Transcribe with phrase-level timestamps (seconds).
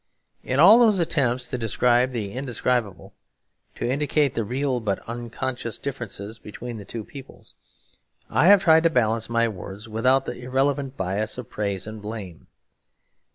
[0.41, 3.13] In all these attempts to describe the indescribable,
[3.75, 7.53] to indicate the real but unconscious differences between the two peoples,
[8.27, 12.47] I have tried to balance my words without the irrelevant bias of praise and blame.